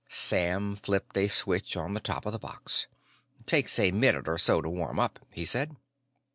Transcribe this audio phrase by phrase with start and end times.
[0.09, 2.87] Sam flipped a switch on the top of the box.
[3.45, 5.75] "Takes a minute or so to warm up," he said.